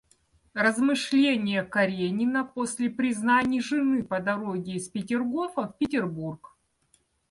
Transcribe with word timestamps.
Размышления 0.55 1.63
Каренина 1.63 2.43
после 2.43 2.89
признаний 2.89 3.61
жены 3.61 4.01
по 4.01 4.19
дороге 4.19 4.77
из 4.77 4.89
Петергофа 4.89 5.67
в 5.67 5.77
Петербург. 5.77 6.57